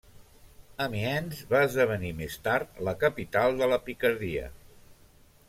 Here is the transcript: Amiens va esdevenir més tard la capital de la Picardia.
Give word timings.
Amiens 0.85 1.41
va 1.51 1.61
esdevenir 1.65 2.09
més 2.21 2.39
tard 2.49 2.81
la 2.89 2.95
capital 3.05 3.61
de 3.61 3.69
la 3.75 3.81
Picardia. 3.91 4.49